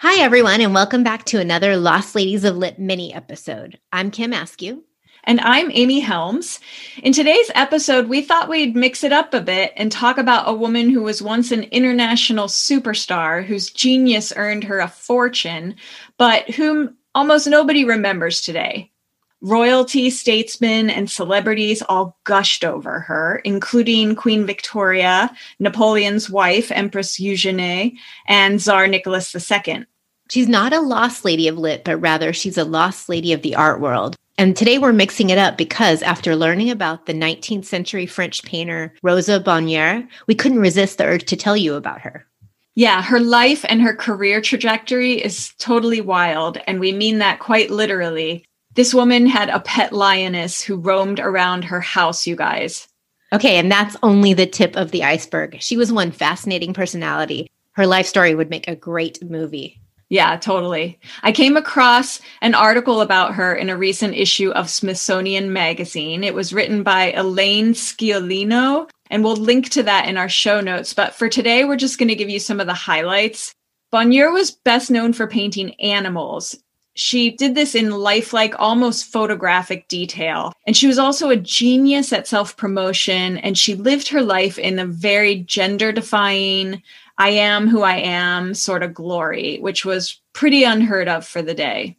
Hi, 0.00 0.22
everyone, 0.22 0.60
and 0.60 0.72
welcome 0.72 1.02
back 1.02 1.24
to 1.24 1.40
another 1.40 1.76
Lost 1.76 2.14
Ladies 2.14 2.44
of 2.44 2.56
Lit 2.56 2.78
mini 2.78 3.12
episode. 3.12 3.80
I'm 3.92 4.12
Kim 4.12 4.32
Askew. 4.32 4.84
And 5.24 5.40
I'm 5.40 5.72
Amy 5.72 5.98
Helms. 5.98 6.60
In 7.02 7.12
today's 7.12 7.50
episode, 7.56 8.08
we 8.08 8.22
thought 8.22 8.48
we'd 8.48 8.76
mix 8.76 9.02
it 9.02 9.12
up 9.12 9.34
a 9.34 9.40
bit 9.40 9.72
and 9.76 9.90
talk 9.90 10.16
about 10.16 10.48
a 10.48 10.54
woman 10.54 10.88
who 10.88 11.02
was 11.02 11.20
once 11.20 11.50
an 11.50 11.64
international 11.64 12.46
superstar 12.46 13.44
whose 13.44 13.70
genius 13.70 14.32
earned 14.36 14.62
her 14.62 14.78
a 14.78 14.86
fortune, 14.86 15.74
but 16.16 16.48
whom 16.48 16.96
almost 17.12 17.48
nobody 17.48 17.84
remembers 17.84 18.40
today. 18.40 18.92
Royalty, 19.40 20.10
statesmen, 20.10 20.90
and 20.90 21.08
celebrities 21.08 21.80
all 21.82 22.18
gushed 22.24 22.64
over 22.64 23.00
her, 23.00 23.40
including 23.44 24.16
Queen 24.16 24.44
Victoria, 24.44 25.30
Napoleon's 25.60 26.28
wife, 26.28 26.72
Empress 26.72 27.20
Eugenie, 27.20 27.98
and 28.26 28.60
Tsar 28.60 28.88
Nicholas 28.88 29.34
II. 29.34 29.86
She's 30.28 30.48
not 30.48 30.72
a 30.72 30.80
lost 30.80 31.24
lady 31.24 31.46
of 31.46 31.56
lit, 31.56 31.84
but 31.84 31.98
rather 31.98 32.32
she's 32.32 32.58
a 32.58 32.64
lost 32.64 33.08
lady 33.08 33.32
of 33.32 33.42
the 33.42 33.54
art 33.54 33.80
world. 33.80 34.16
And 34.36 34.56
today 34.56 34.78
we're 34.78 34.92
mixing 34.92 35.30
it 35.30 35.38
up 35.38 35.56
because 35.56 36.02
after 36.02 36.36
learning 36.36 36.70
about 36.70 37.06
the 37.06 37.14
19th 37.14 37.64
century 37.64 38.06
French 38.06 38.42
painter 38.42 38.94
Rosa 39.02 39.40
Bonheur, 39.40 40.06
we 40.26 40.34
couldn't 40.34 40.60
resist 40.60 40.98
the 40.98 41.04
urge 41.04 41.24
to 41.24 41.36
tell 41.36 41.56
you 41.56 41.74
about 41.74 42.00
her. 42.02 42.26
Yeah, 42.74 43.02
her 43.02 43.18
life 43.18 43.64
and 43.68 43.82
her 43.82 43.96
career 43.96 44.40
trajectory 44.40 45.14
is 45.14 45.52
totally 45.58 46.00
wild, 46.00 46.58
and 46.68 46.78
we 46.78 46.92
mean 46.92 47.18
that 47.18 47.40
quite 47.40 47.70
literally. 47.70 48.44
This 48.78 48.94
woman 48.94 49.26
had 49.26 49.48
a 49.48 49.58
pet 49.58 49.92
lioness 49.92 50.62
who 50.62 50.76
roamed 50.76 51.18
around 51.18 51.64
her 51.64 51.80
house, 51.80 52.28
you 52.28 52.36
guys. 52.36 52.86
Okay, 53.32 53.56
and 53.56 53.72
that's 53.72 53.96
only 54.04 54.34
the 54.34 54.46
tip 54.46 54.76
of 54.76 54.92
the 54.92 55.02
iceberg. 55.02 55.56
She 55.58 55.76
was 55.76 55.92
one 55.92 56.12
fascinating 56.12 56.74
personality. 56.74 57.50
Her 57.72 57.88
life 57.88 58.06
story 58.06 58.36
would 58.36 58.50
make 58.50 58.68
a 58.68 58.76
great 58.76 59.20
movie. 59.28 59.80
Yeah, 60.10 60.36
totally. 60.36 61.00
I 61.24 61.32
came 61.32 61.56
across 61.56 62.20
an 62.40 62.54
article 62.54 63.00
about 63.00 63.34
her 63.34 63.52
in 63.52 63.68
a 63.68 63.76
recent 63.76 64.14
issue 64.14 64.52
of 64.52 64.70
Smithsonian 64.70 65.52
Magazine. 65.52 66.22
It 66.22 66.34
was 66.34 66.52
written 66.52 66.84
by 66.84 67.10
Elaine 67.10 67.72
Sciolino, 67.72 68.88
and 69.10 69.24
we'll 69.24 69.34
link 69.34 69.70
to 69.70 69.82
that 69.82 70.06
in 70.06 70.16
our 70.16 70.28
show 70.28 70.60
notes. 70.60 70.94
But 70.94 71.16
for 71.16 71.28
today, 71.28 71.64
we're 71.64 71.74
just 71.74 71.98
going 71.98 72.10
to 72.10 72.14
give 72.14 72.30
you 72.30 72.38
some 72.38 72.60
of 72.60 72.68
the 72.68 72.74
highlights. 72.74 73.56
Bonheur 73.90 74.30
was 74.30 74.52
best 74.52 74.88
known 74.88 75.14
for 75.14 75.26
painting 75.26 75.74
animals. 75.80 76.54
She 76.98 77.30
did 77.30 77.54
this 77.54 77.76
in 77.76 77.92
lifelike, 77.92 78.56
almost 78.58 79.12
photographic 79.12 79.86
detail. 79.86 80.52
And 80.66 80.76
she 80.76 80.88
was 80.88 80.98
also 80.98 81.30
a 81.30 81.36
genius 81.36 82.12
at 82.12 82.26
self 82.26 82.56
promotion, 82.56 83.38
and 83.38 83.56
she 83.56 83.76
lived 83.76 84.08
her 84.08 84.20
life 84.20 84.58
in 84.58 84.80
a 84.80 84.84
very 84.84 85.36
gender 85.36 85.92
defying, 85.92 86.82
I 87.16 87.28
am 87.30 87.68
who 87.68 87.82
I 87.82 87.98
am 87.98 88.52
sort 88.52 88.82
of 88.82 88.94
glory, 88.94 89.58
which 89.60 89.84
was 89.84 90.20
pretty 90.32 90.64
unheard 90.64 91.06
of 91.06 91.24
for 91.24 91.40
the 91.40 91.54
day. 91.54 91.96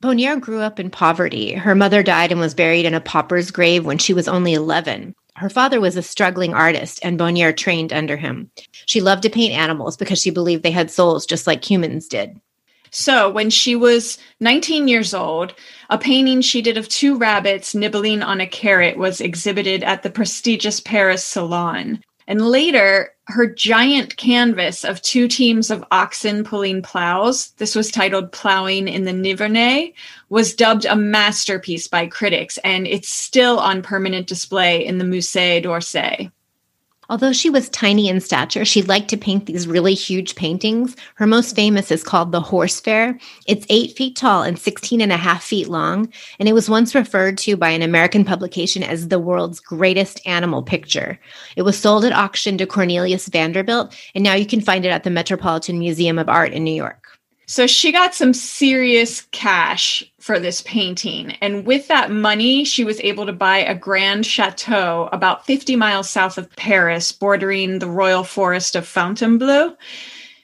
Bonheur 0.00 0.36
grew 0.36 0.60
up 0.60 0.78
in 0.78 0.90
poverty. 0.90 1.52
Her 1.54 1.74
mother 1.74 2.04
died 2.04 2.30
and 2.30 2.40
was 2.40 2.54
buried 2.54 2.86
in 2.86 2.94
a 2.94 3.00
pauper's 3.00 3.50
grave 3.50 3.84
when 3.84 3.98
she 3.98 4.14
was 4.14 4.28
only 4.28 4.54
11. 4.54 5.16
Her 5.34 5.50
father 5.50 5.80
was 5.80 5.96
a 5.96 6.02
struggling 6.02 6.54
artist, 6.54 7.00
and 7.02 7.18
Bonheur 7.18 7.52
trained 7.52 7.92
under 7.92 8.16
him. 8.16 8.52
She 8.86 9.00
loved 9.00 9.24
to 9.24 9.30
paint 9.30 9.54
animals 9.54 9.96
because 9.96 10.20
she 10.20 10.30
believed 10.30 10.62
they 10.62 10.70
had 10.70 10.88
souls 10.88 11.26
just 11.26 11.48
like 11.48 11.68
humans 11.68 12.06
did. 12.06 12.40
So, 12.98 13.28
when 13.28 13.50
she 13.50 13.76
was 13.76 14.16
19 14.40 14.88
years 14.88 15.12
old, 15.12 15.52
a 15.90 15.98
painting 15.98 16.40
she 16.40 16.62
did 16.62 16.78
of 16.78 16.88
two 16.88 17.18
rabbits 17.18 17.74
nibbling 17.74 18.22
on 18.22 18.40
a 18.40 18.46
carrot 18.46 18.96
was 18.96 19.20
exhibited 19.20 19.82
at 19.82 20.02
the 20.02 20.08
prestigious 20.08 20.80
Paris 20.80 21.22
Salon. 21.22 22.02
And 22.26 22.48
later, 22.48 23.10
her 23.26 23.46
giant 23.46 24.16
canvas 24.16 24.82
of 24.82 25.02
two 25.02 25.28
teams 25.28 25.70
of 25.70 25.84
oxen 25.90 26.42
pulling 26.42 26.80
plows, 26.80 27.50
this 27.58 27.74
was 27.74 27.90
titled 27.90 28.32
Plowing 28.32 28.88
in 28.88 29.04
the 29.04 29.12
Nivernais, 29.12 29.92
was 30.30 30.54
dubbed 30.54 30.86
a 30.86 30.96
masterpiece 30.96 31.88
by 31.88 32.06
critics, 32.06 32.56
and 32.64 32.86
it's 32.86 33.10
still 33.10 33.58
on 33.58 33.82
permanent 33.82 34.26
display 34.26 34.82
in 34.82 34.96
the 34.96 35.04
Musée 35.04 35.62
d'Orsay. 35.62 36.30
Although 37.08 37.32
she 37.32 37.50
was 37.50 37.68
tiny 37.68 38.08
in 38.08 38.20
stature, 38.20 38.64
she 38.64 38.82
liked 38.82 39.08
to 39.10 39.16
paint 39.16 39.46
these 39.46 39.68
really 39.68 39.94
huge 39.94 40.34
paintings. 40.34 40.96
Her 41.14 41.26
most 41.26 41.54
famous 41.54 41.90
is 41.90 42.02
called 42.02 42.32
The 42.32 42.40
Horse 42.40 42.80
Fair. 42.80 43.18
It's 43.46 43.66
eight 43.68 43.96
feet 43.96 44.16
tall 44.16 44.42
and 44.42 44.58
16 44.58 45.00
and 45.00 45.12
a 45.12 45.16
half 45.16 45.44
feet 45.44 45.68
long, 45.68 46.12
and 46.40 46.48
it 46.48 46.52
was 46.52 46.68
once 46.68 46.94
referred 46.94 47.38
to 47.38 47.56
by 47.56 47.70
an 47.70 47.82
American 47.82 48.24
publication 48.24 48.82
as 48.82 49.08
the 49.08 49.20
world's 49.20 49.60
greatest 49.60 50.20
animal 50.26 50.62
picture. 50.62 51.18
It 51.54 51.62
was 51.62 51.78
sold 51.78 52.04
at 52.04 52.12
auction 52.12 52.58
to 52.58 52.66
Cornelius 52.66 53.28
Vanderbilt, 53.28 53.96
and 54.14 54.24
now 54.24 54.34
you 54.34 54.46
can 54.46 54.60
find 54.60 54.84
it 54.84 54.90
at 54.90 55.04
the 55.04 55.10
Metropolitan 55.10 55.78
Museum 55.78 56.18
of 56.18 56.28
Art 56.28 56.52
in 56.52 56.64
New 56.64 56.74
York. 56.74 57.05
So 57.48 57.68
she 57.68 57.92
got 57.92 58.12
some 58.12 58.34
serious 58.34 59.22
cash 59.30 60.04
for 60.18 60.40
this 60.40 60.62
painting. 60.62 61.32
And 61.40 61.64
with 61.64 61.86
that 61.86 62.10
money, 62.10 62.64
she 62.64 62.82
was 62.82 63.00
able 63.00 63.24
to 63.26 63.32
buy 63.32 63.58
a 63.58 63.74
grand 63.74 64.26
chateau 64.26 65.08
about 65.12 65.46
50 65.46 65.76
miles 65.76 66.10
south 66.10 66.38
of 66.38 66.50
Paris, 66.56 67.12
bordering 67.12 67.78
the 67.78 67.88
royal 67.88 68.24
forest 68.24 68.74
of 68.74 68.86
Fontainebleau. 68.86 69.76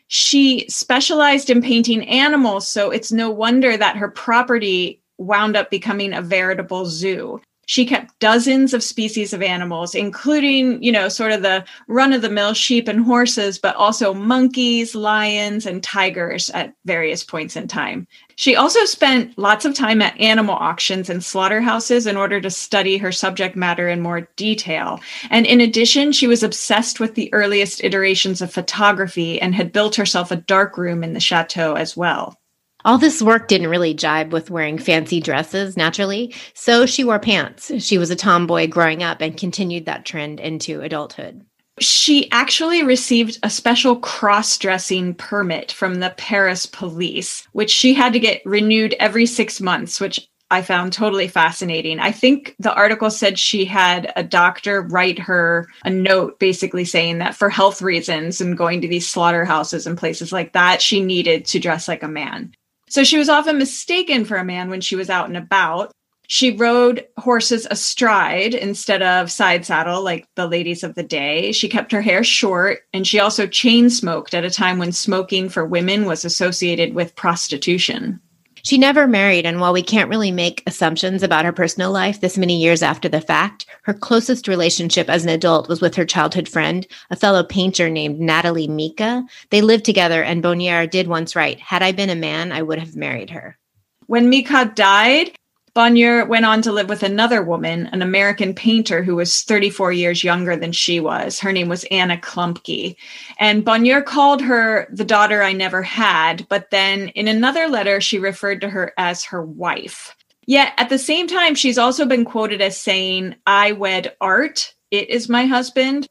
She 0.07 0.69
specialized 0.69 1.51
in 1.51 1.61
painting 1.61 2.09
animals, 2.09 2.69
so 2.69 2.91
it's 2.91 3.11
no 3.11 3.31
wonder 3.31 3.77
that 3.77 3.97
her 3.97 4.09
property 4.09 5.01
wound 5.19 5.57
up 5.57 5.71
becoming 5.71 6.13
a 6.13 6.23
veritable 6.23 6.87
zoo 6.87 7.41
she 7.67 7.87
kept 7.87 8.19
dozens 8.19 8.75
of 8.75 8.83
species 8.83 9.33
of 9.33 9.43
animals, 9.43 9.95
including, 9.95 10.83
you 10.83 10.91
know, 10.91 11.09
sort 11.09 11.33
of 11.33 11.43
the 11.43 11.65
run 11.87 12.13
of 12.13 12.23
the 12.23 12.29
mill 12.29 12.55
sheep 12.55 12.89
and 12.89 13.05
horses, 13.05 13.59
but 13.59 13.77
also 13.77 14.13
monkeys, 14.13 14.95
lions, 14.95 15.65
and 15.65 15.83
tigers 15.83 16.51
at 16.51 16.75
various 16.85 17.23
points 17.23 17.57
in 17.57 17.69
time. 17.69 18.07
She 18.37 18.57
also 18.57 18.85
spent 18.85 19.39
lots 19.39 19.65
of 19.65 19.75
time 19.75 20.03
at 20.03 20.19
animal 20.19 20.55
auctions 20.55 21.09
and 21.09 21.23
slaughterhouses 21.23 22.07
in 22.07 22.17
order 22.17 22.41
to 22.41 22.51
study 22.51 22.97
her 22.97 23.13
subject 23.13 23.55
matter 23.55 23.89
in 23.89 24.01
more 24.01 24.29
detail. 24.37 25.01
And 25.31 25.47
in 25.47 25.61
addition, 25.61 26.13
she 26.13 26.27
was 26.27 26.43
obsessed 26.43 26.99
with 26.99 27.15
the 27.15 27.33
earliest 27.33 27.85
iterations 27.85 28.43
of 28.43 28.53
photography 28.53 29.41
and 29.41 29.55
had 29.55 29.73
built 29.73 29.95
herself 29.95 30.31
a 30.31 30.37
dark 30.37 30.77
room 30.77 31.05
in 31.05 31.13
the 31.13 31.21
chateau 31.21 31.75
as 31.75 31.97
well. 31.97 32.37
All 32.85 32.99
this 32.99 33.23
work 33.23 33.49
didn't 33.49 33.71
really 33.71 33.95
jibe 33.95 34.33
with 34.33 34.51
wearing 34.51 34.79
fancy 34.79 35.21
dresses 35.21 35.77
naturally, 35.77 36.35
so 36.55 36.85
she 36.87 37.05
wore 37.05 37.19
pants. 37.19 37.71
She 37.83 37.99
was 37.99 38.11
a 38.11 38.17
tomboy 38.17 38.67
growing 38.69 39.03
up 39.03 39.21
and 39.21 39.37
continued 39.37 39.87
that 39.87 40.05
trend 40.05 40.41
into 40.41 40.81
adulthood. 40.81 41.45
She 41.81 42.31
actually 42.33 42.83
received 42.83 43.39
a 43.43 43.51
special 43.51 43.97
cross 43.97 44.59
dressing 44.59 45.15
permit 45.15 45.73
from 45.73 45.97
the 45.97 46.15
Paris 46.17 46.67
police, 46.67 47.47
which 47.53 47.71
she 47.71 47.95
had 47.95 48.13
to 48.13 48.21
get 48.21 48.43
renewed 48.45 48.95
every 48.99 49.27
six 49.27 49.61
months, 49.61 49.99
which 49.99 50.29
I 50.51 50.61
found 50.61 50.93
totally 50.93 51.29
fascinating. 51.29 51.99
I 51.99 52.13
think 52.13 52.55
the 52.59 52.75
article 52.75 53.11
said 53.11 53.39
she 53.39 53.65
had 53.65 54.13
a 54.17 54.23
doctor 54.23 54.83
write 54.83 55.19
her 55.19 55.67
a 55.83 55.89
note 55.89 56.39
basically 56.39 56.85
saying 56.85 57.19
that 57.19 57.35
for 57.35 57.49
health 57.49 57.81
reasons 57.81 58.39
and 58.39 58.59
going 58.59 58.83
to 58.83 58.89
these 58.89 59.09
slaughterhouses 59.09 59.87
and 59.87 59.97
places 59.97 60.31
like 60.31 60.53
that, 60.53 60.83
she 60.83 61.01
needed 61.01 61.47
to 61.47 61.59
dress 61.59 61.89
like 61.89 62.03
a 62.03 62.09
man. 62.09 62.53
So 62.93 63.05
she 63.05 63.17
was 63.17 63.31
often 63.31 63.57
mistaken 63.57 64.27
for 64.27 64.37
a 64.37 64.45
man 64.45 64.69
when 64.69 64.83
she 64.83 64.97
was 64.97 65.09
out 65.09 65.27
and 65.27 65.37
about. 65.39 65.93
She 66.29 66.55
rode 66.55 67.07
horses 67.17 67.67
astride 67.71 68.53
instead 68.53 69.01
of 69.01 69.31
side 69.31 69.65
saddle 69.65 70.03
like 70.03 70.27
the 70.35 70.47
ladies 70.47 70.85
of 70.85 70.95
the 70.95 71.03
day. 71.03 71.53
She 71.53 71.71
kept 71.71 71.91
her 71.93 72.03
hair 72.03 72.23
short 72.23 72.81
and 72.93 73.07
she 73.07 73.19
also 73.19 73.47
chain 73.47 73.89
smoked 73.89 74.35
at 74.35 74.45
a 74.45 74.51
time 74.51 74.77
when 74.77 74.93
smoking 74.93 75.49
for 75.49 75.65
women 75.65 76.05
was 76.05 76.27
associated 76.27 76.93
with 76.93 77.17
prostitution. 77.17 78.21
She 78.65 78.79
never 78.79 79.09
married, 79.09 79.45
and 79.45 79.61
while 79.61 79.73
we 79.73 79.83
can't 79.83 80.09
really 80.09 80.31
make 80.31 80.63
assumptions 80.69 81.25
about 81.25 81.45
her 81.45 81.53
personal 81.53 81.91
life 81.91 82.21
this 82.21 82.39
many 82.39 82.63
years 82.63 82.81
after 82.81 83.09
the 83.09 83.21
fact, 83.21 83.67
her 83.83 83.93
closest 83.93 84.47
relationship 84.47 85.11
as 85.11 85.25
an 85.25 85.31
adult 85.31 85.69
was 85.69 85.81
with 85.81 85.97
her 85.97 86.05
childhood 86.05 86.49
friend, 86.49 86.87
a 87.11 87.17
fellow 87.17 87.43
painter 87.43 87.91
named 87.91 88.21
Natalie 88.21 88.69
Mika. 88.69 89.25
They 89.51 89.63
lived 89.63 89.85
together, 89.85 90.23
and 90.23 90.43
Bonheur 90.43 90.87
did 90.87 91.09
once 91.09 91.35
write, 91.35 91.59
Had 91.59 91.83
I 91.83 91.91
been 91.91 92.09
a 92.09 92.15
man, 92.15 92.53
I 92.53 92.63
would 92.63 92.79
have 92.79 92.95
married 92.95 93.31
her. 93.31 93.59
When 94.07 94.29
Mika 94.29 94.71
died, 94.73 95.33
Bonheur 95.75 96.27
went 96.27 96.45
on 96.45 96.61
to 96.63 96.73
live 96.73 96.91
with 96.91 97.03
another 97.03 97.43
woman, 97.43 97.87
an 97.93 98.03
American 98.03 98.53
painter 98.53 99.03
who 99.03 99.17
was 99.17 99.43
34 99.43 99.93
years 99.93 100.23
younger 100.23 100.55
than 100.55 100.73
she 100.73 101.01
was. 101.01 101.41
Her 101.41 101.51
name 101.51 101.71
was 101.71 101.85
Anna 101.85 102.19
Klumpke. 102.19 102.95
And 103.39 103.65
Bonheur 103.65 104.03
called 104.03 104.43
her 104.43 104.87
the 104.93 105.05
daughter 105.05 105.43
I 105.43 105.55
never 105.55 105.83
had, 105.83 106.47
but 106.49 106.71
then 106.71 107.09
in 107.11 107.27
another 107.27 107.69
letter, 107.69 108.03
she 108.03 108.19
referred 108.19 108.61
to 108.61 108.69
her 108.69 108.93
as 108.99 109.25
her 109.25 109.43
wife. 109.43 110.15
Yet 110.47 110.75
at 110.77 110.91
the 110.91 110.99
same 110.99 111.27
time, 111.27 111.55
she's 111.55 111.79
also 111.79 112.05
been 112.05 112.27
quoted 112.27 112.61
as 112.61 112.77
saying, 112.77 113.37
I 113.47 113.73
wed 113.73 114.15
art, 114.21 114.75
it 114.91 115.09
is 115.09 115.31
my 115.31 115.47
husband. 115.47 116.07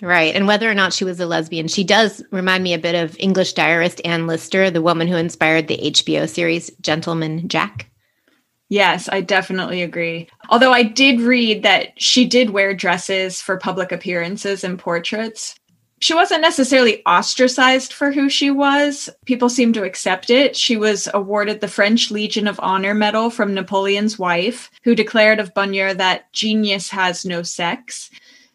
Right. 0.00 0.34
And 0.36 0.46
whether 0.46 0.70
or 0.70 0.74
not 0.74 0.92
she 0.92 1.04
was 1.04 1.18
a 1.18 1.26
lesbian, 1.26 1.66
she 1.66 1.82
does 1.82 2.22
remind 2.30 2.62
me 2.62 2.74
a 2.74 2.78
bit 2.78 2.94
of 2.94 3.16
English 3.18 3.54
diarist 3.54 4.00
Anne 4.04 4.26
Lister, 4.28 4.70
the 4.70 4.82
woman 4.82 5.08
who 5.08 5.16
inspired 5.16 5.66
the 5.66 5.78
HBO 5.78 6.28
series 6.28 6.70
Gentleman 6.80 7.48
Jack. 7.48 7.90
Yes, 8.68 9.08
I 9.12 9.20
definitely 9.20 9.82
agree. 9.82 10.28
Although 10.48 10.72
I 10.72 10.82
did 10.82 11.20
read 11.20 11.62
that 11.62 12.00
she 12.00 12.24
did 12.24 12.50
wear 12.50 12.74
dresses 12.74 13.40
for 13.40 13.56
public 13.58 13.92
appearances 13.92 14.64
and 14.64 14.78
portraits. 14.78 15.54
she 16.00 16.12
wasn't 16.14 16.42
necessarily 16.42 17.02
ostracized 17.06 17.92
for 17.92 18.12
who 18.12 18.28
she 18.28 18.50
was. 18.50 19.08
People 19.24 19.48
seemed 19.48 19.72
to 19.74 19.84
accept 19.84 20.28
it. 20.28 20.54
She 20.56 20.76
was 20.76 21.08
awarded 21.14 21.60
the 21.60 21.68
French 21.68 22.10
Legion 22.10 22.46
of 22.46 22.60
Honor 22.62 22.92
medal 22.94 23.30
from 23.30 23.54
Napoleon's 23.54 24.18
wife, 24.18 24.70
who 24.82 24.94
declared 24.94 25.40
of 25.40 25.54
Bonheur 25.54 25.94
that 25.94 26.30
genius 26.32 26.90
has 26.90 27.24
no 27.24 27.42
sex. 27.42 28.10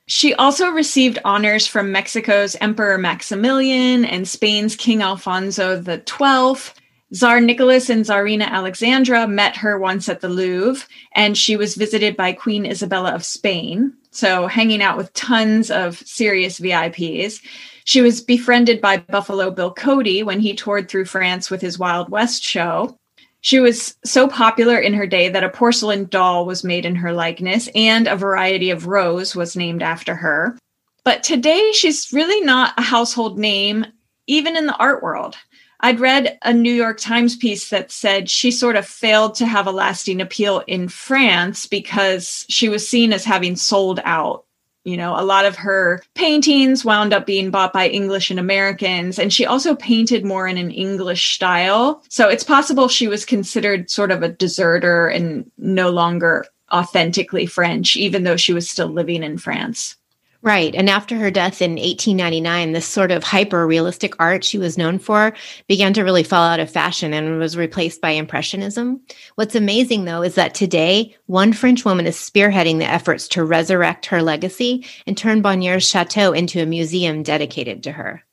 She 0.06 0.34
also 0.36 0.70
received 0.70 1.20
honors 1.26 1.66
from 1.66 1.92
Mexico's 1.92 2.56
Emperor 2.62 2.98
Maximilian 3.00 4.06
and 4.06 4.28
Spain's 4.28 4.76
King 4.76 5.02
Alfonso 5.02 5.82
XII. 5.82 6.74
Tsar 7.12 7.42
Nicholas 7.42 7.90
and 7.90 8.06
Tsarina 8.06 8.46
Alexandra 8.46 9.28
met 9.28 9.58
her 9.58 9.80
once 9.80 10.08
at 10.10 10.22
the 10.22 10.30
Louvre, 10.30 10.88
and 11.14 11.38
she 11.38 11.58
was 11.58 11.76
visited 11.76 12.16
by 12.16 12.34
Queen 12.34 12.66
Isabella 12.66 13.14
of 13.14 13.26
Spain. 13.26 13.94
So, 14.12 14.48
hanging 14.48 14.82
out 14.82 14.98
with 14.98 15.14
tons 15.14 15.72
of 15.72 15.98
serious 16.00 16.60
VIPs. 16.60 17.42
She 17.86 18.02
was 18.02 18.22
befriended 18.22 18.82
by 18.82 18.98
Buffalo 18.98 19.50
Bill 19.50 19.74
Cody 19.74 20.22
when 20.22 20.40
he 20.40 20.54
toured 20.54 20.88
through 20.88 21.06
France 21.06 21.50
with 21.50 21.62
his 21.62 21.80
Wild 21.80 22.10
West 22.10 22.44
show. 22.44 22.96
She 23.42 23.60
was 23.60 23.96
so 24.04 24.28
popular 24.28 24.78
in 24.78 24.94
her 24.94 25.08
day 25.08 25.30
that 25.30 25.44
a 25.44 25.50
porcelain 25.50 26.06
doll 26.06 26.46
was 26.46 26.64
made 26.64 26.86
in 26.86 26.96
her 26.96 27.14
likeness, 27.14 27.70
and 27.74 28.08
a 28.08 28.16
variety 28.16 28.70
of 28.70 28.86
rose 28.88 29.36
was 29.36 29.56
named 29.56 29.82
after 29.82 30.14
her. 30.14 30.58
But 31.04 31.24
today, 31.24 31.72
she's 31.72 32.12
really 32.14 32.42
not 32.46 32.74
a 32.78 32.82
household 32.82 33.40
name, 33.40 33.86
even 34.28 34.56
in 34.56 34.68
the 34.68 34.78
art 34.78 35.02
world. 35.02 35.36
I'd 35.82 36.00
read 36.00 36.38
a 36.42 36.54
New 36.54 36.74
York 36.74 37.00
Times 37.00 37.36
piece 37.36 37.70
that 37.70 37.92
said 37.92 38.30
she 38.30 38.52
sort 38.52 38.76
of 38.76 38.86
failed 38.86 39.36
to 39.36 39.46
have 39.46 39.66
a 39.66 39.72
lasting 39.72 40.20
appeal 40.20 40.62
in 40.68 40.90
France 40.90 41.66
because 41.66 42.46
she 42.50 42.68
was 42.68 42.88
seen 42.88 43.14
as 43.14 43.24
having 43.24 43.56
sold 43.56 44.02
out. 44.04 44.46
You 44.84 44.98
know, 44.98 45.14
a 45.18 45.24
lot 45.24 45.46
of 45.46 45.56
her 45.58 46.02
paintings 46.16 46.84
wound 46.84 47.14
up 47.14 47.26
being 47.26 47.52
bought 47.52 47.74
by 47.74 47.88
English 47.88 48.32
and 48.32 48.40
Americans, 48.40 49.20
and 49.20 49.32
she 49.32 49.46
also 49.46 49.76
painted 49.76 50.26
more 50.26 50.48
in 50.48 50.58
an 50.58 50.72
English 50.72 51.36
style. 51.36 52.04
So 52.10 52.28
it's 52.28 52.44
possible 52.44 52.88
she 52.88 53.08
was 53.08 53.26
considered 53.26 53.90
sort 53.90 54.12
of 54.12 54.24
a 54.24 54.30
deserter 54.30 55.08
and 55.08 55.50
no 55.58 55.90
longer 55.90 56.46
authentically 56.72 57.46
French, 57.46 57.96
even 57.96 58.24
though 58.24 58.38
she 58.38 58.54
was 58.54 58.70
still 58.70 58.88
living 58.88 59.22
in 59.24 59.38
France. 59.38 59.96
Right. 60.42 60.74
And 60.74 60.90
after 60.90 61.18
her 61.18 61.30
death 61.30 61.62
in 61.62 61.72
1899, 61.72 62.72
this 62.72 62.86
sort 62.86 63.12
of 63.12 63.26
hyper 63.26 63.68
realistic 63.68 64.14
art 64.20 64.46
she 64.46 64.58
was 64.58 64.78
known 64.78 64.98
for 64.98 65.36
began 65.68 65.92
to 65.94 66.04
really 66.04 66.24
fall 66.24 66.44
out 66.44 66.62
of 66.62 66.72
fashion 66.72 67.14
and 67.14 67.40
was 67.40 67.58
replaced 67.58 68.00
by 68.00 68.12
Impressionism. 68.12 69.02
What's 69.36 69.56
amazing, 69.56 70.06
though, 70.06 70.22
is 70.22 70.36
that 70.36 70.56
today, 70.56 71.14
one 71.26 71.52
French 71.52 71.84
woman 71.84 72.08
is 72.08 72.16
spearheading 72.16 72.80
the 72.80 72.86
efforts 72.86 73.28
to 73.30 73.44
resurrect 73.44 74.06
her 74.06 74.22
legacy 74.22 74.86
and 75.06 75.18
turn 75.18 75.42
Bonheur's 75.42 75.88
chateau 75.88 76.32
into 76.32 76.62
a 76.62 76.66
museum 76.66 77.22
dedicated 77.22 77.84
to 77.84 77.92
her. 77.92 78.24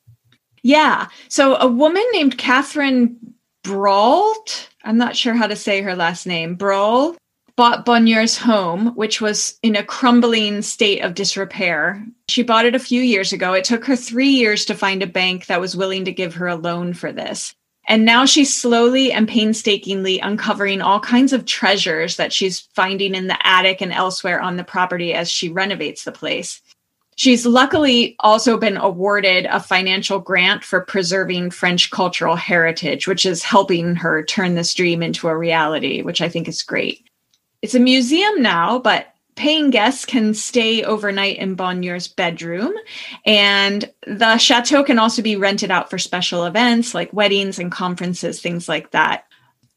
Yeah. 0.63 1.07
So 1.27 1.57
a 1.57 1.67
woman 1.67 2.03
named 2.13 2.37
Catherine 2.37 3.17
Brault, 3.63 4.69
I'm 4.85 4.97
not 4.97 5.17
sure 5.17 5.33
how 5.33 5.47
to 5.47 5.57
say 5.57 5.81
her 5.81 5.95
last 5.95 6.25
name, 6.25 6.55
Brault, 6.55 7.17
bought 7.57 7.85
Bonheur's 7.85 8.37
home, 8.37 8.95
which 8.95 9.19
was 9.19 9.57
in 9.63 9.75
a 9.75 9.83
crumbling 9.83 10.61
state 10.61 11.01
of 11.01 11.15
disrepair. 11.15 12.05
She 12.29 12.43
bought 12.43 12.65
it 12.65 12.75
a 12.75 12.79
few 12.79 13.01
years 13.01 13.33
ago. 13.33 13.53
It 13.53 13.65
took 13.65 13.83
her 13.85 13.95
three 13.95 14.29
years 14.29 14.63
to 14.65 14.75
find 14.75 15.01
a 15.01 15.07
bank 15.07 15.47
that 15.47 15.59
was 15.59 15.75
willing 15.75 16.05
to 16.05 16.13
give 16.13 16.35
her 16.35 16.47
a 16.47 16.55
loan 16.55 16.93
for 16.93 17.11
this. 17.11 17.55
And 17.89 18.05
now 18.05 18.25
she's 18.25 18.55
slowly 18.55 19.11
and 19.11 19.27
painstakingly 19.27 20.19
uncovering 20.19 20.81
all 20.81 20.99
kinds 20.99 21.33
of 21.33 21.45
treasures 21.45 22.17
that 22.17 22.31
she's 22.31 22.67
finding 22.75 23.15
in 23.15 23.27
the 23.27 23.47
attic 23.47 23.81
and 23.81 23.93
elsewhere 23.93 24.39
on 24.39 24.57
the 24.57 24.63
property 24.63 25.13
as 25.13 25.31
she 25.31 25.49
renovates 25.49 26.03
the 26.03 26.11
place. 26.11 26.61
She's 27.15 27.47
luckily 27.47 28.15
also 28.19 28.59
been 28.59 28.77
awarded 28.77 29.47
a 29.47 29.59
financial 29.59 30.19
grant 30.19 30.63
for 30.63 30.81
preserving 30.81 31.49
French 31.49 31.89
cultural 31.89 32.35
heritage, 32.35 33.07
which 33.07 33.25
is 33.25 33.41
helping 33.41 33.95
her 33.95 34.23
turn 34.23 34.53
this 34.53 34.75
dream 34.75 35.01
into 35.01 35.27
a 35.27 35.35
reality, 35.35 36.03
which 36.03 36.21
I 36.21 36.29
think 36.29 36.47
is 36.47 36.61
great. 36.61 37.06
It's 37.61 37.75
a 37.75 37.79
museum 37.79 38.41
now, 38.41 38.79
but 38.79 39.13
paying 39.35 39.69
guests 39.69 40.03
can 40.03 40.33
stay 40.33 40.83
overnight 40.83 41.37
in 41.37 41.55
Bonheur's 41.55 42.07
bedroom. 42.07 42.73
And 43.25 43.89
the 44.05 44.37
chateau 44.37 44.83
can 44.83 44.99
also 44.99 45.21
be 45.21 45.35
rented 45.35 45.71
out 45.71 45.89
for 45.89 45.97
special 45.97 46.45
events 46.45 46.93
like 46.93 47.13
weddings 47.13 47.59
and 47.59 47.71
conferences, 47.71 48.41
things 48.41 48.67
like 48.67 48.91
that. 48.91 49.25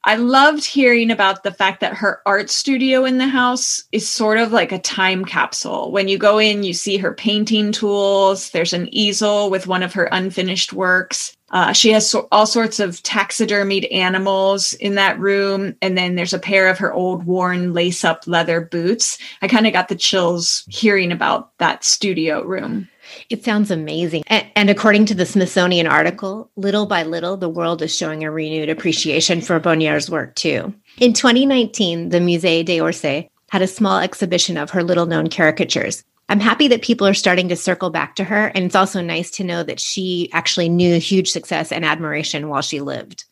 I 0.04 0.16
loved 0.16 0.64
hearing 0.64 1.10
about 1.10 1.42
the 1.42 1.52
fact 1.52 1.80
that 1.80 1.94
her 1.94 2.22
art 2.24 2.48
studio 2.48 3.04
in 3.04 3.18
the 3.18 3.28
house 3.28 3.84
is 3.92 4.08
sort 4.08 4.38
of 4.38 4.50
like 4.50 4.72
a 4.72 4.78
time 4.78 5.26
capsule. 5.26 5.92
When 5.92 6.08
you 6.08 6.16
go 6.16 6.38
in, 6.38 6.62
you 6.62 6.72
see 6.72 6.96
her 6.96 7.12
painting 7.12 7.70
tools. 7.70 8.50
There's 8.50 8.72
an 8.72 8.88
easel 8.92 9.50
with 9.50 9.66
one 9.66 9.82
of 9.82 9.92
her 9.92 10.08
unfinished 10.10 10.72
works. 10.72 11.36
Uh, 11.50 11.72
she 11.72 11.90
has 11.92 12.08
so- 12.08 12.28
all 12.32 12.46
sorts 12.46 12.80
of 12.80 13.02
taxidermied 13.02 13.92
animals 13.92 14.72
in 14.74 14.94
that 14.94 15.18
room. 15.18 15.76
And 15.82 15.98
then 15.98 16.14
there's 16.14 16.32
a 16.32 16.38
pair 16.38 16.68
of 16.68 16.78
her 16.78 16.92
old 16.92 17.24
worn 17.24 17.74
lace 17.74 18.04
up 18.04 18.26
leather 18.26 18.60
boots. 18.62 19.18
I 19.42 19.48
kind 19.48 19.66
of 19.66 19.72
got 19.72 19.88
the 19.88 19.96
chills 19.96 20.64
hearing 20.68 21.12
about 21.12 21.56
that 21.58 21.84
studio 21.84 22.42
room. 22.42 22.88
It 23.28 23.44
sounds 23.44 23.70
amazing. 23.70 24.22
And, 24.26 24.46
and, 24.56 24.70
according 24.70 25.06
to 25.06 25.14
the 25.14 25.26
Smithsonian 25.26 25.86
article, 25.86 26.50
little 26.56 26.86
by 26.86 27.02
little, 27.02 27.36
the 27.36 27.48
world 27.48 27.82
is 27.82 27.96
showing 27.96 28.24
a 28.24 28.30
renewed 28.30 28.68
appreciation 28.68 29.40
for 29.40 29.58
Bonheur's 29.60 30.10
work, 30.10 30.34
too. 30.34 30.74
In 30.98 31.12
2019, 31.12 32.10
the 32.10 32.18
Musée 32.18 32.64
d'Orsay 32.64 33.28
had 33.50 33.62
a 33.62 33.66
small 33.66 33.98
exhibition 33.98 34.56
of 34.56 34.70
her 34.70 34.82
little 34.82 35.06
known 35.06 35.28
caricatures. 35.28 36.04
I'm 36.28 36.40
happy 36.40 36.68
that 36.68 36.82
people 36.82 37.08
are 37.08 37.14
starting 37.14 37.48
to 37.48 37.56
circle 37.56 37.90
back 37.90 38.14
to 38.14 38.24
her. 38.24 38.52
And 38.54 38.64
it's 38.64 38.76
also 38.76 39.00
nice 39.00 39.32
to 39.32 39.44
know 39.44 39.64
that 39.64 39.80
she 39.80 40.30
actually 40.32 40.68
knew 40.68 41.00
huge 41.00 41.30
success 41.30 41.72
and 41.72 41.84
admiration 41.84 42.48
while 42.48 42.62
she 42.62 42.80
lived. 42.80 43.24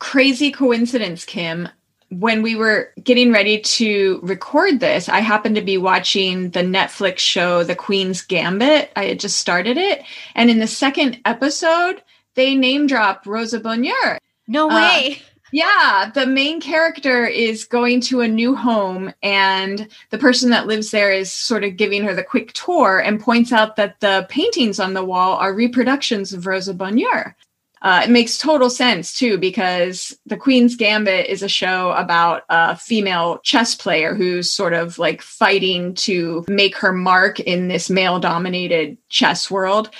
Crazy 0.00 0.50
coincidence, 0.50 1.24
Kim 1.24 1.68
when 2.10 2.42
we 2.42 2.56
were 2.56 2.92
getting 3.02 3.32
ready 3.32 3.60
to 3.60 4.20
record 4.22 4.80
this, 4.80 5.08
I 5.08 5.20
happened 5.20 5.54
to 5.54 5.62
be 5.62 5.78
watching 5.78 6.50
the 6.50 6.60
Netflix 6.60 7.18
show 7.18 7.62
The 7.62 7.76
Queen's 7.76 8.20
Gambit. 8.20 8.90
I 8.96 9.06
had 9.06 9.20
just 9.20 9.38
started 9.38 9.76
it. 9.76 10.02
And 10.34 10.50
in 10.50 10.58
the 10.58 10.66
second 10.66 11.20
episode, 11.24 12.02
they 12.34 12.54
name 12.56 12.88
drop 12.88 13.26
Rosa 13.26 13.60
Bonheur. 13.60 14.18
No 14.48 14.68
uh, 14.68 14.74
way. 14.74 15.12
Uh, 15.12 15.24
yeah, 15.52 16.10
the 16.12 16.26
main 16.26 16.60
character 16.60 17.26
is 17.26 17.64
going 17.64 18.00
to 18.02 18.20
a 18.20 18.28
new 18.28 18.54
home, 18.54 19.12
and 19.22 19.88
the 20.10 20.18
person 20.18 20.50
that 20.50 20.68
lives 20.68 20.92
there 20.92 21.10
is 21.10 21.32
sort 21.32 21.64
of 21.64 21.76
giving 21.76 22.04
her 22.04 22.14
the 22.14 22.22
quick 22.22 22.52
tour 22.52 23.00
and 23.00 23.20
points 23.20 23.52
out 23.52 23.74
that 23.74 23.98
the 23.98 24.26
paintings 24.28 24.78
on 24.78 24.94
the 24.94 25.04
wall 25.04 25.36
are 25.36 25.52
reproductions 25.52 26.32
of 26.32 26.46
Rosa 26.46 26.72
Bonheur. 26.72 27.34
Uh, 27.82 28.02
it 28.04 28.10
makes 28.10 28.36
total 28.36 28.68
sense 28.68 29.12
too 29.12 29.38
because 29.38 30.16
the 30.26 30.36
Queen's 30.36 30.76
Gambit 30.76 31.26
is 31.26 31.42
a 31.42 31.48
show 31.48 31.92
about 31.92 32.42
a 32.50 32.76
female 32.76 33.38
chess 33.42 33.74
player 33.74 34.14
who's 34.14 34.52
sort 34.52 34.74
of 34.74 34.98
like 34.98 35.22
fighting 35.22 35.94
to 35.94 36.44
make 36.48 36.76
her 36.76 36.92
mark 36.92 37.40
in 37.40 37.68
this 37.68 37.88
male 37.88 38.20
dominated 38.20 38.98
chess 39.08 39.50
world. 39.50 39.90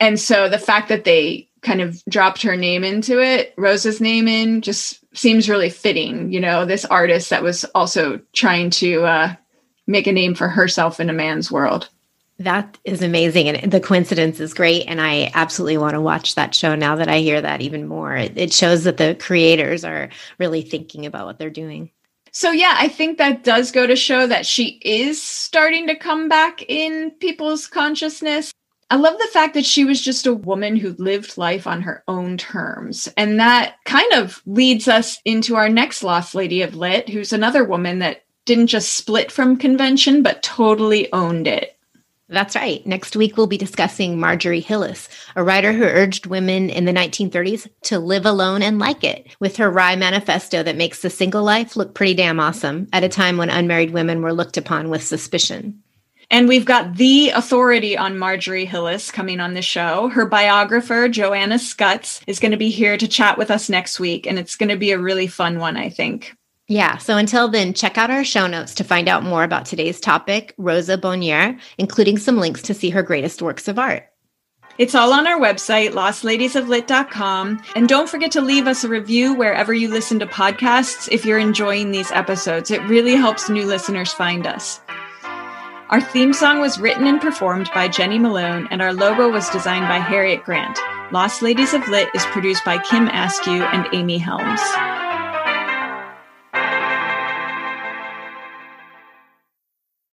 And 0.00 0.20
so 0.20 0.48
the 0.48 0.58
fact 0.58 0.88
that 0.88 1.04
they 1.04 1.48
kind 1.62 1.80
of 1.80 2.02
dropped 2.08 2.42
her 2.42 2.56
name 2.56 2.84
into 2.84 3.20
it, 3.22 3.54
Rosa's 3.56 4.00
name 4.00 4.28
in, 4.28 4.60
just 4.60 5.00
seems 5.16 5.48
really 5.48 5.70
fitting. 5.70 6.30
You 6.30 6.40
know, 6.40 6.66
this 6.66 6.84
artist 6.84 7.30
that 7.30 7.42
was 7.42 7.64
also 7.74 8.20
trying 8.34 8.68
to 8.70 9.04
uh, 9.04 9.34
make 9.86 10.06
a 10.06 10.12
name 10.12 10.34
for 10.34 10.48
herself 10.48 11.00
in 11.00 11.08
a 11.08 11.14
man's 11.14 11.50
world. 11.50 11.88
That 12.38 12.78
is 12.84 13.00
amazing. 13.00 13.48
And 13.48 13.72
the 13.72 13.80
coincidence 13.80 14.40
is 14.40 14.54
great. 14.54 14.84
And 14.86 15.00
I 15.00 15.30
absolutely 15.34 15.78
want 15.78 15.94
to 15.94 16.00
watch 16.00 16.34
that 16.34 16.54
show 16.54 16.74
now 16.74 16.96
that 16.96 17.08
I 17.08 17.20
hear 17.20 17.40
that 17.40 17.60
even 17.60 17.86
more. 17.86 18.16
It, 18.16 18.52
shows 18.52 18.84
that 18.84 18.96
the 18.96 19.16
creators 19.18 19.84
are 19.84 20.10
really 20.38 20.62
thinking 20.62 21.06
about 21.06 21.26
what 21.26 21.38
they're 21.38 21.50
doing. 21.50 21.90
So, 22.32 22.50
yeah, 22.50 22.74
I 22.76 22.88
think 22.88 23.18
that 23.18 23.44
does 23.44 23.70
go 23.70 23.86
to 23.86 23.94
show 23.94 24.26
that 24.26 24.46
she 24.46 24.80
is 24.84 25.22
starting 25.22 25.86
to 25.86 25.94
come 25.94 26.28
back 26.28 26.64
in 26.68 27.12
people's 27.12 27.68
consciousness. 27.68 28.52
I 28.90 28.96
love 28.96 29.16
the 29.18 29.30
fact 29.32 29.54
that 29.54 29.64
she 29.64 29.84
was 29.84 30.00
just 30.00 30.26
a 30.26 30.34
woman 30.34 30.76
who 30.76 30.96
lived 30.98 31.38
life 31.38 31.66
on 31.66 31.82
her 31.82 32.02
own 32.08 32.36
terms. 32.36 33.08
And 33.16 33.38
that 33.38 33.76
kind 33.84 34.12
of 34.14 34.42
leads 34.46 34.88
us 34.88 35.20
into 35.24 35.54
our 35.54 35.68
next 35.68 36.02
Lost 36.02 36.34
Lady 36.34 36.62
of 36.62 36.74
Lit, 36.74 37.08
who's 37.08 37.32
another 37.32 37.64
woman 37.64 38.00
that 38.00 38.24
didn't 38.44 38.66
just 38.66 38.94
split 38.94 39.32
from 39.32 39.56
convention, 39.56 40.22
but 40.22 40.42
totally 40.42 41.12
owned 41.12 41.46
it. 41.46 41.73
That's 42.28 42.56
right. 42.56 42.84
Next 42.86 43.16
week, 43.16 43.36
we'll 43.36 43.46
be 43.46 43.58
discussing 43.58 44.18
Marjorie 44.18 44.60
Hillis, 44.60 45.08
a 45.36 45.44
writer 45.44 45.72
who 45.72 45.84
urged 45.84 46.26
women 46.26 46.70
in 46.70 46.86
the 46.86 46.92
1930s 46.92 47.68
to 47.82 47.98
live 47.98 48.24
alone 48.24 48.62
and 48.62 48.78
like 48.78 49.04
it, 49.04 49.26
with 49.40 49.58
her 49.58 49.70
wry 49.70 49.94
manifesto 49.94 50.62
that 50.62 50.76
makes 50.76 51.02
the 51.02 51.10
single 51.10 51.42
life 51.42 51.76
look 51.76 51.92
pretty 51.92 52.14
damn 52.14 52.40
awesome 52.40 52.88
at 52.94 53.04
a 53.04 53.10
time 53.10 53.36
when 53.36 53.50
unmarried 53.50 53.92
women 53.92 54.22
were 54.22 54.32
looked 54.32 54.56
upon 54.56 54.88
with 54.88 55.02
suspicion. 55.02 55.82
And 56.30 56.48
we've 56.48 56.64
got 56.64 56.96
the 56.96 57.30
authority 57.30 57.96
on 57.98 58.18
Marjorie 58.18 58.64
Hillis 58.64 59.10
coming 59.10 59.38
on 59.38 59.52
the 59.52 59.60
show. 59.60 60.08
Her 60.08 60.24
biographer, 60.24 61.08
Joanna 61.08 61.58
Scutts, 61.58 62.22
is 62.26 62.40
going 62.40 62.52
to 62.52 62.56
be 62.56 62.70
here 62.70 62.96
to 62.96 63.06
chat 63.06 63.36
with 63.36 63.50
us 63.50 63.68
next 63.68 64.00
week, 64.00 64.26
and 64.26 64.38
it's 64.38 64.56
going 64.56 64.70
to 64.70 64.76
be 64.76 64.92
a 64.92 64.98
really 64.98 65.26
fun 65.26 65.58
one, 65.58 65.76
I 65.76 65.90
think. 65.90 66.34
Yeah. 66.66 66.96
So 66.96 67.16
until 67.16 67.48
then, 67.48 67.74
check 67.74 67.98
out 67.98 68.10
our 68.10 68.24
show 68.24 68.46
notes 68.46 68.74
to 68.76 68.84
find 68.84 69.08
out 69.08 69.22
more 69.22 69.44
about 69.44 69.66
today's 69.66 70.00
topic, 70.00 70.54
Rosa 70.56 70.96
Bonheur, 70.96 71.58
including 71.76 72.16
some 72.18 72.38
links 72.38 72.62
to 72.62 72.74
see 72.74 72.90
her 72.90 73.02
greatest 73.02 73.42
works 73.42 73.68
of 73.68 73.78
art. 73.78 74.08
It's 74.76 74.94
all 74.94 75.12
on 75.12 75.26
our 75.26 75.38
website, 75.38 75.90
lostladiesoflit.com. 75.90 77.62
And 77.76 77.88
don't 77.88 78.08
forget 78.08 78.32
to 78.32 78.40
leave 78.40 78.66
us 78.66 78.82
a 78.82 78.88
review 78.88 79.34
wherever 79.34 79.72
you 79.72 79.88
listen 79.88 80.18
to 80.18 80.26
podcasts 80.26 81.08
if 81.12 81.24
you're 81.24 81.38
enjoying 81.38 81.92
these 81.92 82.10
episodes. 82.10 82.72
It 82.72 82.82
really 82.82 83.14
helps 83.14 83.48
new 83.48 83.66
listeners 83.66 84.12
find 84.12 84.46
us. 84.46 84.80
Our 85.90 86.00
theme 86.00 86.32
song 86.32 86.60
was 86.60 86.80
written 86.80 87.06
and 87.06 87.20
performed 87.20 87.70
by 87.72 87.86
Jenny 87.86 88.18
Malone, 88.18 88.66
and 88.72 88.82
our 88.82 88.92
logo 88.92 89.30
was 89.30 89.48
designed 89.50 89.86
by 89.86 89.98
Harriet 89.98 90.42
Grant. 90.42 90.80
Lost 91.12 91.42
Ladies 91.42 91.72
of 91.72 91.86
Lit 91.88 92.08
is 92.14 92.24
produced 92.26 92.64
by 92.64 92.78
Kim 92.78 93.06
Askew 93.08 93.62
and 93.62 93.86
Amy 93.92 94.18
Helms. 94.18 94.60